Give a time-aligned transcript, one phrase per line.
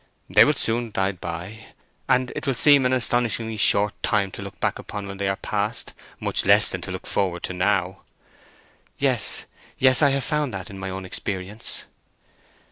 [0.31, 1.63] "They will soon glide by,
[2.09, 5.35] and it will seem an astonishingly short time to look back upon when they are
[5.35, 8.01] past—much less than to look forward to now."
[8.97, 9.45] "Yes,
[9.77, 11.85] yes; I have found that in my own experience."